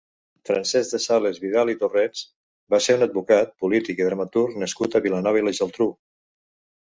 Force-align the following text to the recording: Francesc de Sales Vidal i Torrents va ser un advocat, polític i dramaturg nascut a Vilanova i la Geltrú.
Francesc 0.49 0.93
de 0.93 0.99
Sales 1.01 1.35
Vidal 1.41 1.71
i 1.73 1.75
Torrents 1.81 2.23
va 2.75 2.79
ser 2.85 2.95
un 2.99 3.05
advocat, 3.07 3.53
polític 3.65 4.01
i 4.03 4.07
dramaturg 4.09 4.57
nascut 4.63 4.97
a 4.97 5.03
Vilanova 5.07 5.43
i 5.43 5.45
la 5.49 5.53
Geltrú. 5.59 5.89